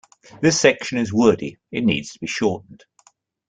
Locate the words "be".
2.19-2.25